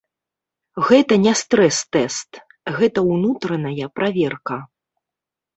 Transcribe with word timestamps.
Гэта 0.87 1.13
не 1.25 1.33
стрэс-тэст, 1.41 2.31
гэта 2.79 2.99
ўнутраная 3.13 3.87
праверка. 3.99 4.57